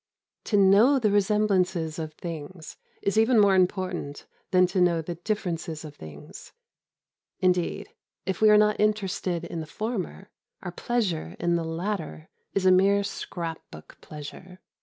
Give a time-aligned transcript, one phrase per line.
[0.45, 5.85] To know the resemblances of things is even more important than to know the differences
[5.85, 6.53] of things.
[7.39, 7.89] Indeed,
[8.25, 10.31] if we are not interested in the former,
[10.63, 14.59] our pleasure in the latter is a mere scrap book pleasure.